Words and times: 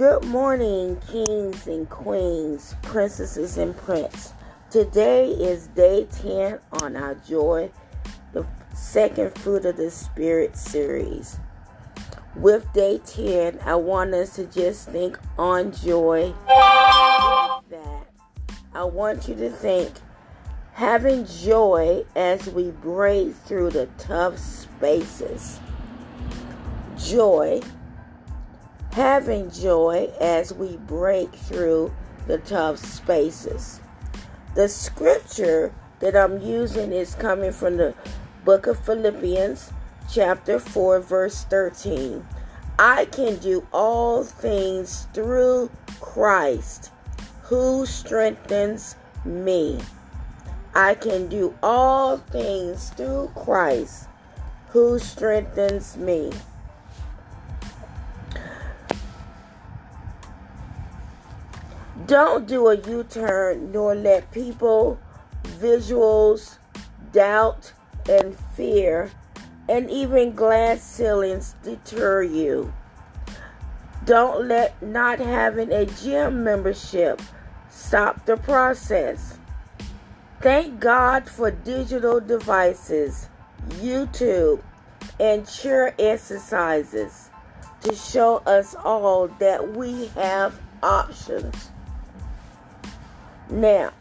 Good 0.00 0.24
morning, 0.24 0.96
kings 1.10 1.66
and 1.66 1.86
queens, 1.90 2.74
princesses 2.80 3.58
and 3.58 3.76
prince. 3.76 4.32
Today 4.70 5.28
is 5.28 5.66
day 5.66 6.06
10 6.22 6.58
on 6.80 6.96
our 6.96 7.16
Joy, 7.16 7.70
the 8.32 8.46
second 8.74 9.34
fruit 9.36 9.66
of 9.66 9.76
the 9.76 9.90
Spirit 9.90 10.56
series. 10.56 11.38
With 12.34 12.72
day 12.72 13.02
10, 13.04 13.60
I 13.62 13.74
want 13.74 14.14
us 14.14 14.36
to 14.36 14.46
just 14.46 14.88
think 14.88 15.18
on 15.36 15.70
joy. 15.70 16.32
that, 16.46 18.06
I 18.72 18.84
want 18.84 19.28
you 19.28 19.34
to 19.34 19.50
think 19.50 19.92
having 20.72 21.26
joy 21.26 22.06
as 22.16 22.46
we 22.48 22.70
break 22.70 23.34
through 23.34 23.68
the 23.68 23.84
tough 23.98 24.38
spaces. 24.38 25.60
Joy 26.96 27.60
having 28.92 29.50
joy 29.50 30.10
as 30.20 30.52
we 30.52 30.76
break 30.76 31.32
through 31.32 31.92
the 32.26 32.38
tough 32.38 32.78
spaces. 32.78 33.80
The 34.54 34.68
scripture 34.68 35.72
that 36.00 36.16
I'm 36.16 36.42
using 36.42 36.92
is 36.92 37.14
coming 37.14 37.52
from 37.52 37.76
the 37.76 37.94
book 38.44 38.66
of 38.66 38.84
Philippians, 38.84 39.72
chapter 40.12 40.58
4, 40.58 41.00
verse 41.00 41.44
13. 41.44 42.26
I 42.78 43.04
can 43.06 43.36
do 43.36 43.66
all 43.72 44.24
things 44.24 45.06
through 45.12 45.70
Christ 46.00 46.90
who 47.42 47.84
strengthens 47.84 48.96
me. 49.24 49.78
I 50.74 50.94
can 50.94 51.28
do 51.28 51.54
all 51.62 52.16
things 52.16 52.90
through 52.90 53.30
Christ 53.34 54.08
who 54.68 54.98
strengthens 54.98 55.96
me. 55.96 56.32
Don't 62.10 62.48
do 62.48 62.66
a 62.66 62.76
U 62.76 63.04
turn 63.04 63.70
nor 63.70 63.94
let 63.94 64.32
people, 64.32 64.98
visuals, 65.60 66.58
doubt, 67.12 67.72
and 68.08 68.36
fear, 68.56 69.12
and 69.68 69.88
even 69.88 70.34
glass 70.34 70.82
ceilings 70.82 71.54
deter 71.62 72.24
you. 72.24 72.74
Don't 74.06 74.48
let 74.48 74.82
not 74.82 75.20
having 75.20 75.70
a 75.70 75.86
gym 75.86 76.42
membership 76.42 77.22
stop 77.70 78.26
the 78.26 78.36
process. 78.38 79.38
Thank 80.40 80.80
God 80.80 81.28
for 81.28 81.52
digital 81.52 82.18
devices, 82.18 83.28
YouTube, 83.74 84.60
and 85.20 85.48
chair 85.48 85.94
exercises 85.96 87.30
to 87.82 87.94
show 87.94 88.38
us 88.46 88.74
all 88.74 89.28
that 89.38 89.76
we 89.76 90.06
have 90.16 90.60
options. 90.82 91.70
Now, 93.50 93.92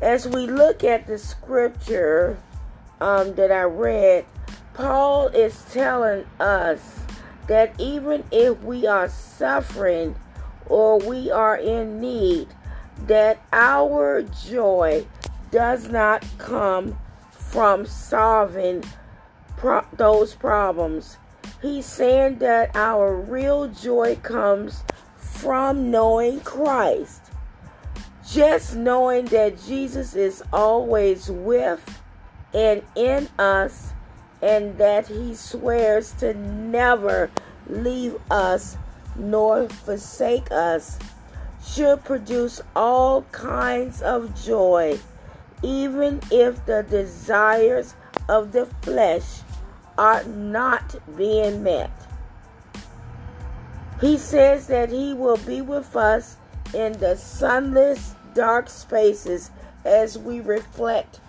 as 0.00 0.28
we 0.28 0.46
look 0.46 0.84
at 0.84 1.06
the 1.06 1.18
scripture 1.18 2.38
um, 3.00 3.34
that 3.34 3.50
I 3.50 3.62
read, 3.62 4.24
Paul 4.74 5.28
is 5.28 5.64
telling 5.72 6.24
us 6.38 7.00
that 7.48 7.74
even 7.78 8.24
if 8.30 8.62
we 8.62 8.86
are 8.86 9.08
suffering 9.08 10.14
or 10.66 10.98
we 10.98 11.30
are 11.30 11.56
in 11.56 12.00
need, 12.00 12.48
that 13.06 13.44
our 13.52 14.22
joy 14.22 15.06
does 15.50 15.88
not 15.88 16.24
come 16.38 16.98
from 17.30 17.84
solving 17.84 18.84
pro- 19.56 19.86
those 19.92 20.34
problems. 20.34 21.18
He's 21.60 21.86
saying 21.86 22.38
that 22.38 22.74
our 22.74 23.14
real 23.14 23.68
joy 23.68 24.16
comes 24.22 24.82
from 25.16 25.90
knowing 25.90 26.40
Christ. 26.40 27.21
Just 28.32 28.76
knowing 28.76 29.26
that 29.26 29.62
Jesus 29.62 30.14
is 30.14 30.42
always 30.54 31.28
with 31.30 32.00
and 32.54 32.82
in 32.94 33.28
us, 33.38 33.92
and 34.40 34.78
that 34.78 35.06
He 35.06 35.34
swears 35.34 36.12
to 36.12 36.32
never 36.32 37.30
leave 37.66 38.16
us 38.30 38.78
nor 39.16 39.68
forsake 39.68 40.50
us, 40.50 40.98
should 41.62 42.04
produce 42.04 42.62
all 42.74 43.22
kinds 43.32 44.00
of 44.00 44.34
joy, 44.42 44.98
even 45.62 46.18
if 46.30 46.64
the 46.64 46.86
desires 46.88 47.94
of 48.30 48.52
the 48.52 48.64
flesh 48.80 49.40
are 49.98 50.24
not 50.24 50.96
being 51.18 51.62
met. 51.62 51.90
He 54.00 54.16
says 54.16 54.68
that 54.68 54.88
He 54.88 55.12
will 55.12 55.36
be 55.36 55.60
with 55.60 55.94
us 55.94 56.38
in 56.72 56.92
the 56.94 57.14
sunless 57.14 58.14
dark 58.34 58.68
spaces 58.68 59.50
as 59.84 60.18
we 60.18 60.40
reflect 60.40 61.20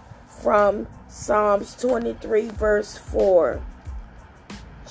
from 0.41 0.87
Psalms 1.07 1.75
23, 1.75 2.49
verse 2.49 2.97
4. 2.97 3.61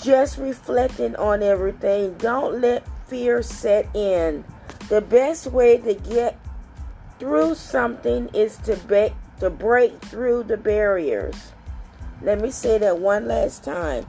Just 0.02 0.38
reflecting 0.38 1.14
on 1.16 1.42
everything. 1.42 2.14
Don't 2.14 2.60
let 2.60 2.86
fear 3.06 3.42
set 3.42 3.94
in. 3.94 4.44
The 4.88 5.00
best 5.00 5.46
way 5.46 5.78
to 5.78 5.94
get 5.94 6.38
through 7.18 7.54
something 7.54 8.28
is 8.34 8.56
to, 8.58 8.76
be- 8.76 9.14
to 9.40 9.50
break 9.50 10.00
through 10.00 10.44
the 10.44 10.56
barriers. 10.56 11.52
Let 12.22 12.40
me 12.40 12.50
say 12.50 12.78
that 12.78 12.98
one 12.98 13.28
last 13.28 13.64
time. 13.64 14.06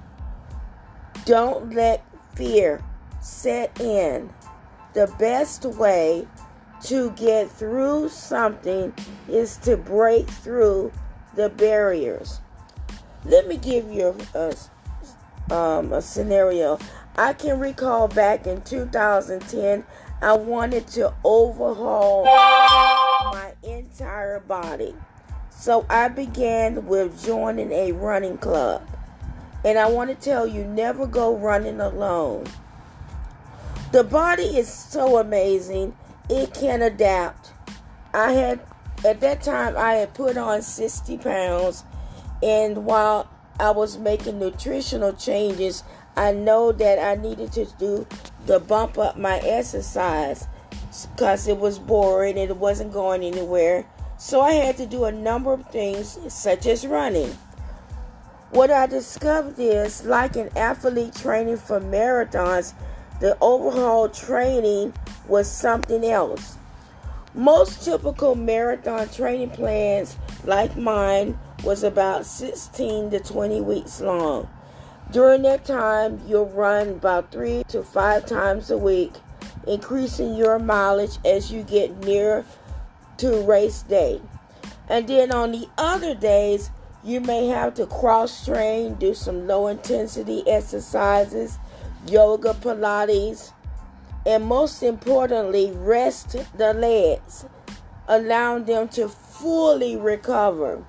Don't 1.25 1.73
let 1.73 2.05
fear 2.35 2.83
set 3.21 3.79
in. 3.79 4.31
The 4.93 5.13
best 5.19 5.65
way 5.65 6.27
to 6.83 7.11
get 7.11 7.49
through 7.49 8.09
something 8.09 8.93
is 9.29 9.57
to 9.57 9.77
break 9.77 10.29
through 10.29 10.91
the 11.35 11.49
barriers. 11.49 12.41
Let 13.25 13.47
me 13.47 13.57
give 13.57 13.89
you 13.89 14.17
a, 14.35 14.53
um, 15.53 15.93
a 15.93 16.01
scenario. 16.01 16.77
I 17.15 17.33
can 17.33 17.59
recall 17.59 18.07
back 18.07 18.47
in 18.47 18.61
2010, 18.63 19.85
I 20.21 20.33
wanted 20.33 20.87
to 20.87 21.13
overhaul 21.23 22.25
my 22.25 23.53
entire 23.63 24.39
body. 24.41 24.93
So 25.49 25.85
I 25.89 26.09
began 26.09 26.87
with 26.87 27.23
joining 27.23 27.71
a 27.71 27.93
running 27.93 28.37
club. 28.37 28.85
And 29.63 29.77
I 29.77 29.89
want 29.89 30.09
to 30.09 30.15
tell 30.15 30.45
you 30.45 30.65
never 30.65 31.07
go 31.07 31.37
running 31.37 31.79
alone. 31.79 32.45
The 33.93 34.03
body 34.03 34.57
is 34.57 34.67
so 34.67 35.19
amazing 35.19 35.95
it 36.29 36.53
can 36.53 36.81
adapt. 36.81 37.51
I 38.13 38.33
had 38.33 38.59
at 39.05 39.19
that 39.21 39.41
time 39.41 39.75
I 39.77 39.93
had 39.95 40.13
put 40.13 40.37
on 40.37 40.61
60 40.61 41.17
pounds, 41.17 41.83
and 42.41 42.85
while 42.85 43.29
I 43.59 43.71
was 43.71 43.97
making 43.97 44.39
nutritional 44.39 45.13
changes, 45.13 45.83
I 46.15 46.31
know 46.31 46.71
that 46.71 46.99
I 46.99 47.21
needed 47.21 47.51
to 47.53 47.65
do 47.77 48.07
the 48.45 48.59
bump 48.59 48.97
up 48.97 49.17
my 49.17 49.39
exercise 49.39 50.47
because 51.15 51.47
it 51.47 51.57
was 51.57 51.79
boring 51.79 52.37
and 52.37 52.49
it 52.49 52.57
wasn't 52.57 52.93
going 52.93 53.23
anywhere. 53.23 53.85
So 54.17 54.41
I 54.41 54.53
had 54.53 54.77
to 54.77 54.85
do 54.85 55.05
a 55.05 55.11
number 55.11 55.51
of 55.51 55.69
things, 55.69 56.17
such 56.33 56.65
as 56.65 56.85
running. 56.85 57.35
What 58.51 58.69
I 58.69 58.85
discovered 58.85 59.55
is, 59.57 60.05
like 60.05 60.35
an 60.35 60.49
athlete 60.55 61.15
training 61.15 61.57
for 61.57 61.81
marathons, 61.81 62.73
the 63.19 63.37
overhaul 63.41 64.09
training 64.09 64.93
was 65.27 65.49
something 65.49 66.03
else. 66.03 66.57
Most 67.33 67.83
typical 67.83 68.35
marathon 68.35 69.09
training 69.09 69.51
plans, 69.51 70.17
like 70.43 70.77
mine, 70.77 71.37
was 71.63 71.83
about 71.83 72.25
16 72.25 73.11
to 73.11 73.19
20 73.19 73.61
weeks 73.61 74.01
long. 74.01 74.47
During 75.11 75.43
that 75.43 75.65
time, 75.65 76.21
you'll 76.27 76.49
run 76.49 76.89
about 76.89 77.31
three 77.31 77.63
to 77.69 77.83
five 77.83 78.25
times 78.25 78.71
a 78.71 78.77
week, 78.77 79.13
increasing 79.67 80.35
your 80.35 80.59
mileage 80.59 81.17
as 81.25 81.51
you 81.51 81.63
get 81.63 81.97
near 82.03 82.45
to 83.17 83.41
race 83.43 83.83
day. 83.83 84.21
And 84.89 85.07
then 85.07 85.31
on 85.31 85.51
the 85.51 85.67
other 85.77 86.13
days, 86.13 86.69
you 87.03 87.19
may 87.19 87.47
have 87.47 87.73
to 87.75 87.85
cross 87.85 88.45
train, 88.45 88.95
do 88.95 89.13
some 89.13 89.47
low 89.47 89.67
intensity 89.67 90.47
exercises, 90.47 91.57
yoga, 92.07 92.53
Pilates, 92.53 93.51
and 94.25 94.45
most 94.45 94.83
importantly, 94.83 95.71
rest 95.73 96.35
the 96.57 96.73
legs, 96.73 97.45
allowing 98.07 98.65
them 98.65 98.87
to 98.89 99.09
fully 99.09 99.95
recover 99.95 100.83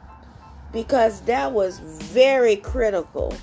because 0.72 1.20
that 1.22 1.52
was 1.52 1.78
very 1.78 2.56
critical 2.56 3.34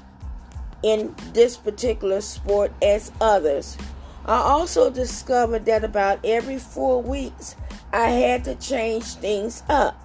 in 0.83 1.15
this 1.33 1.57
particular 1.57 2.21
sport 2.21 2.71
as 2.81 3.11
others. 3.21 3.77
I 4.25 4.35
also 4.35 4.89
discovered 4.89 5.65
that 5.65 5.83
about 5.83 6.19
every 6.23 6.57
four 6.57 7.01
weeks 7.01 7.55
I 7.91 8.09
had 8.09 8.43
to 8.45 8.55
change 8.55 9.05
things 9.15 9.63
up. 9.69 9.97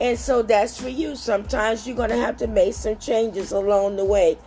And 0.00 0.18
so 0.18 0.42
that's 0.42 0.80
for 0.80 0.88
you. 0.88 1.16
Sometimes 1.16 1.86
you're 1.86 1.96
going 1.96 2.10
to 2.10 2.16
have 2.16 2.36
to 2.38 2.46
make 2.46 2.74
some 2.74 2.96
changes 2.98 3.52
along 3.52 3.96
the 3.96 4.04
way. 4.04 4.38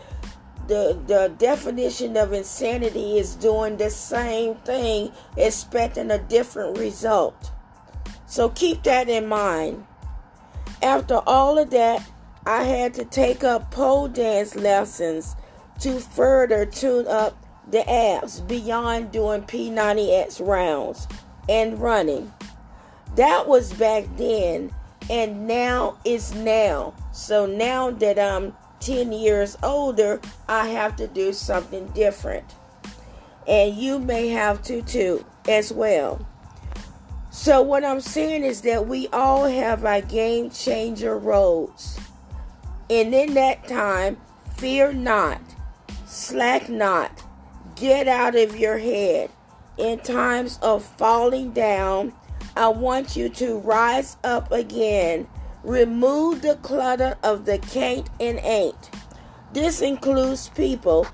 The 0.68 1.00
the 1.08 1.34
definition 1.38 2.18
of 2.18 2.34
insanity 2.34 3.18
is 3.18 3.36
doing 3.36 3.78
the 3.78 3.90
same 3.90 4.56
thing 4.56 5.12
expecting 5.38 6.12
a 6.12 6.18
different 6.18 6.78
result. 6.78 7.52
So 8.26 8.50
keep 8.50 8.84
that 8.84 9.10
in 9.10 9.28
mind. 9.28 9.86
After 10.82 11.22
all 11.28 11.58
of 11.60 11.70
that 11.72 12.08
i 12.46 12.64
had 12.64 12.94
to 12.96 13.06
take 13.06 13.44
up 13.44 13.70
pole 13.70 14.08
dance 14.08 14.56
lessons 14.56 15.36
to 15.80 16.00
further 16.00 16.66
tune 16.66 17.08
up 17.08 17.38
the 17.70 17.88
abs 17.90 18.42
beyond 18.42 19.12
doing 19.12 19.44
p90x 19.44 20.46
rounds 20.46 21.08
and 21.48 21.80
running. 21.80 22.32
That 23.16 23.48
was 23.48 23.74
back 23.74 24.06
then 24.18 24.74
and 25.10 25.48
now 25.48 25.98
it's 26.06 26.34
now. 26.34 26.94
So 27.12 27.46
now 27.46 27.92
that 27.92 28.18
i'm 28.18 28.54
10 28.82 29.12
years 29.12 29.58
older, 29.64 30.20
I 30.48 30.68
have 30.70 30.96
to 30.98 31.08
do 31.08 31.32
something 31.32 31.88
different. 31.90 32.56
And 33.48 33.76
you 33.76 34.00
may 34.00 34.28
have 34.30 34.62
to 34.64 34.82
too, 34.82 35.26
as 35.48 35.72
well. 35.72 36.28
So, 37.32 37.62
what 37.62 37.86
I'm 37.86 38.02
saying 38.02 38.44
is 38.44 38.62
that 38.64 38.88
we 38.88 39.08
all 39.08 39.46
have 39.46 39.86
our 39.86 40.02
game 40.02 40.50
changer 40.50 41.18
roles. 41.18 41.98
And 42.90 43.16
in 43.16 43.34
that 43.36 43.68
time, 43.68 44.18
fear 44.58 44.92
not, 44.92 45.42
slack 46.06 46.68
not, 46.68 47.24
get 47.76 48.08
out 48.08 48.36
of 48.36 48.58
your 48.58 48.78
head. 48.78 49.30
In 49.78 50.00
times 50.00 50.60
of 50.62 50.84
falling 50.84 51.52
down, 51.52 52.14
I 52.58 52.68
want 52.68 53.16
you 53.16 53.30
to 53.30 53.60
rise 53.60 54.18
up 54.24 54.52
again 54.52 55.28
Remove 55.64 56.42
the 56.42 56.56
clutter 56.56 57.18
of 57.24 57.46
the 57.46 57.58
can't 57.60 58.10
and 58.20 58.40
ain't. 58.40 58.90
This 59.54 59.82
includes 59.82 60.50
people. 60.50 61.06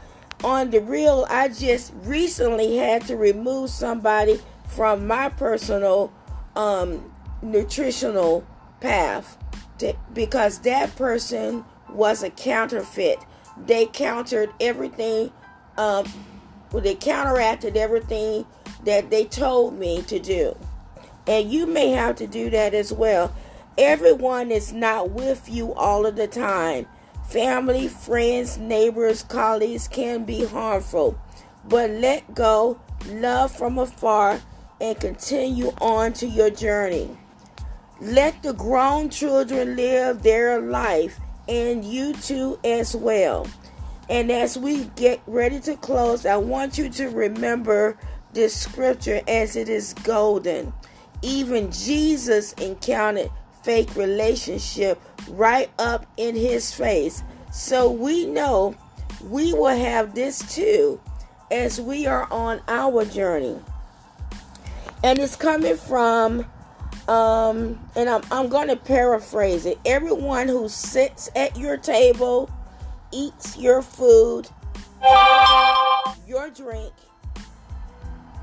On 0.44 0.69
the 0.69 0.79
real, 0.81 1.25
I 1.29 1.49
just 1.49 1.94
recently 2.03 2.77
had 2.77 3.05
to 3.07 3.17
remove 3.17 3.69
somebody 3.69 4.39
from 4.67 5.07
my 5.07 5.29
personal 5.29 6.13
um, 6.55 7.11
nutritional 7.41 8.45
path 8.79 9.38
to, 9.79 9.95
because 10.13 10.59
that 10.59 10.95
person 10.95 11.65
was 11.89 12.23
a 12.23 12.29
counterfeit. 12.29 13.19
They 13.65 13.88
countered 13.88 14.51
everything, 14.59 15.31
um, 15.77 16.05
well, 16.71 16.83
they 16.83 16.95
counteracted 16.95 17.75
everything 17.75 18.45
that 18.85 19.09
they 19.09 19.25
told 19.25 19.77
me 19.77 20.03
to 20.03 20.19
do. 20.19 20.55
And 21.25 21.51
you 21.51 21.65
may 21.65 21.89
have 21.89 22.15
to 22.17 22.27
do 22.27 22.50
that 22.51 22.73
as 22.73 22.93
well. 22.93 23.33
Everyone 23.77 24.50
is 24.51 24.74
not 24.74 25.12
with 25.12 25.47
you 25.47 25.71
all 25.75 26.07
of 26.07 26.15
the 26.15 26.27
time. 26.27 26.88
Family, 27.29 27.88
friends, 27.88 28.57
neighbors, 28.57 29.21
colleagues 29.21 29.88
can 29.88 30.24
be 30.24 30.45
harmful. 30.45 31.19
But 31.68 31.91
let 31.91 32.33
go, 32.33 32.79
love 33.07 33.56
from 33.56 33.77
afar, 33.77 34.41
and 34.81 35.00
continue 35.00 35.74
on 35.79 36.13
to 36.13 36.27
your 36.27 36.50
journey. 36.50 37.15
Let 38.01 38.41
the 38.41 38.53
grown 38.53 39.09
children 39.09 39.75
live 39.75 40.24
their 40.24 40.59
life, 40.59 41.19
and 41.47 41.85
you 41.85 42.13
too 42.13 42.59
as 42.63 42.95
well. 42.95 43.45
And 44.09 44.31
as 44.31 44.57
we 44.57 44.85
get 44.95 45.21
ready 45.27 45.59
to 45.62 45.75
close, 45.75 46.25
I 46.25 46.38
want 46.38 46.79
you 46.79 46.89
to 46.89 47.09
remember 47.09 47.95
this 48.33 48.56
scripture 48.56 49.21
as 49.27 49.56
it 49.56 49.69
is 49.69 49.94
golden. 49.94 50.74
Even 51.21 51.71
Jesus 51.71 52.53
encountered 52.53 53.29
fake 53.67 53.93
relationship 53.97 54.97
right 55.27 55.69
up 55.77 56.05
in 56.15 56.37
his 56.37 56.73
face. 56.73 57.21
So 57.51 57.91
we 57.91 58.25
know 58.25 58.73
we 59.25 59.51
will 59.51 59.75
have 59.75 60.15
this 60.15 60.39
too 60.55 61.01
as 61.51 61.81
we 61.81 62.07
are 62.07 62.31
on 62.31 62.61
our 62.69 63.03
journey. 63.03 63.59
And 65.03 65.19
it's 65.19 65.35
coming 65.35 65.75
from, 65.75 66.45
um, 67.09 67.77
and 67.97 68.07
I'm, 68.07 68.21
I'm 68.31 68.47
going 68.47 68.69
to 68.69 68.77
paraphrase 68.77 69.65
it. 69.65 69.77
Everyone 69.85 70.47
who 70.47 70.69
sits 70.69 71.29
at 71.35 71.57
your 71.57 71.75
table, 71.75 72.49
eats 73.11 73.57
your 73.57 73.81
food, 73.81 74.47
your 76.25 76.49
drink, 76.51 76.93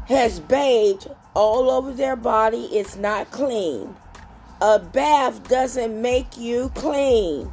has 0.06 0.38
bathed 0.38 1.08
all 1.32 1.70
over 1.70 1.94
their 1.94 2.14
body, 2.14 2.66
it's 2.66 2.96
not 2.96 3.30
clean 3.30 3.96
a 4.60 4.78
bath 4.78 5.48
doesn't 5.48 6.00
make 6.00 6.36
you 6.36 6.70
clean. 6.74 7.52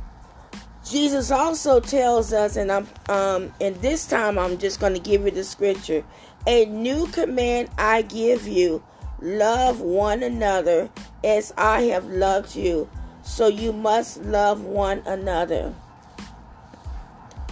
Jesus 0.89 1.31
also 1.31 1.79
tells 1.79 2.33
us, 2.33 2.55
and 2.55 2.71
I'm 2.71 2.87
um, 3.09 3.53
and 3.61 3.75
this 3.77 4.05
time 4.05 4.39
I'm 4.39 4.57
just 4.57 4.79
going 4.79 4.93
to 4.93 4.99
give 4.99 5.25
you 5.25 5.31
the 5.31 5.43
scripture. 5.43 6.03
A 6.47 6.65
new 6.65 7.07
command 7.07 7.69
I 7.77 8.01
give 8.01 8.47
you: 8.47 8.83
love 9.21 9.79
one 9.79 10.23
another 10.23 10.89
as 11.23 11.53
I 11.57 11.83
have 11.83 12.05
loved 12.05 12.55
you. 12.55 12.89
So 13.23 13.47
you 13.47 13.71
must 13.71 14.23
love 14.23 14.63
one 14.63 15.03
another. 15.05 15.73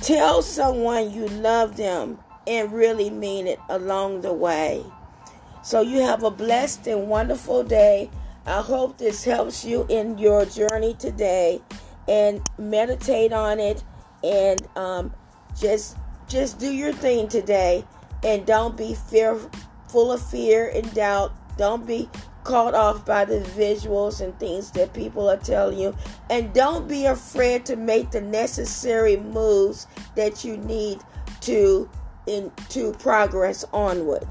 Tell 0.02 0.42
someone 0.42 1.12
you 1.12 1.28
love 1.28 1.78
them 1.78 2.18
and 2.48 2.74
really 2.74 3.10
mean 3.10 3.45
it 3.45 3.60
along 3.69 4.22
the 4.22 4.34
way. 4.34 4.84
So 5.62 5.81
you 5.81 6.02
have 6.02 6.24
a 6.24 6.31
blessed 6.31 6.88
and 6.88 7.07
wonderful 7.07 7.63
day. 7.63 8.10
I 8.50 8.63
hope 8.63 8.98
this 8.98 9.24
helps 9.24 9.63
you 9.63 9.86
in 9.90 10.18
your 10.18 10.44
journey 10.44 10.96
today 10.96 11.62
and 12.07 12.42
meditate 12.57 13.31
on 13.31 13.60
it 13.60 13.84
and 14.24 14.60
um, 14.75 15.13
just 15.56 15.98
just 16.28 16.57
do 16.57 16.74
your 16.74 16.92
thing 16.92 17.28
today 17.28 17.86
and 18.24 18.48
don't 18.48 18.75
be 18.75 18.96
fear 18.96 19.40
full 19.88 20.12
of 20.12 20.30
fear 20.31 20.72
and 20.74 20.92
doubt. 20.96 21.31
Don't 21.57 21.86
be 21.86 22.10
caught 22.44 22.74
off 22.74 23.06
by 23.06 23.24
the 23.24 23.40
visuals 23.40 24.19
and 24.19 24.38
things 24.40 24.72
that 24.72 24.94
people 24.94 25.30
are 25.30 25.38
telling 25.38 25.78
you. 25.78 25.95
And 26.31 26.52
don't 26.52 26.88
be 26.88 27.06
afraid 27.06 27.68
to 27.68 27.75
make 27.75 28.10
the 28.10 28.22
necessary 28.22 29.18
moves 29.18 29.86
that 30.16 30.44
you 30.44 30.57
need 30.57 31.02
to 31.42 31.88
in 32.25 32.52
to 32.69 32.94
progress 32.94 33.63
onward 33.74 34.28